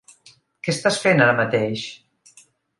[0.67, 1.87] Què estàs fent ara mateix?